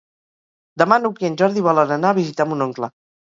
Demà 0.81 0.97
n'Hug 1.03 1.21
i 1.25 1.29
en 1.29 1.37
Jordi 1.43 1.63
volen 1.69 1.95
anar 1.97 2.09
a 2.15 2.19
visitar 2.21 2.47
mon 2.53 2.67
oncle. 2.69 2.91